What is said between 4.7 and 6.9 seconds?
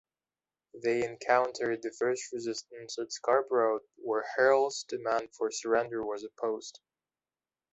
demand for surrender was opposed.